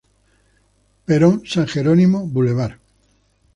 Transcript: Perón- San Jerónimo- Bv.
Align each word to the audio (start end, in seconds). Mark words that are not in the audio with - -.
Perón- 1.07 1.43
San 1.51 1.67
Jerónimo- 1.73 2.25
Bv. 2.33 2.59